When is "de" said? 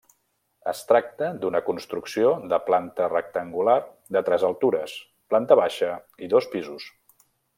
2.53-2.59, 4.17-4.25